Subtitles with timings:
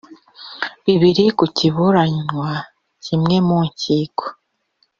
[0.85, 2.51] Bibiri ku kiburanwa
[3.05, 4.25] kimwe mu nkiko